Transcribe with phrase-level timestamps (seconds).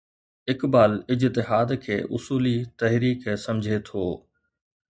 [0.51, 4.05] اقبال اجتهاد کي اصولي تحريڪ سمجهي ٿو.